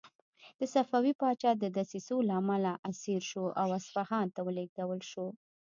[0.59, 5.27] د صفوي پاچا د دسیسو له امله اسیر شو او اصفهان ته ولېږدول شو.